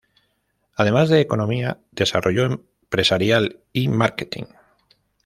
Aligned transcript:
Además 0.75 1.09
de 1.09 1.21
economía, 1.21 1.79
desarrollo 1.91 2.45
empresarial 2.45 3.59
y 3.71 3.87
marketing. 3.87 4.45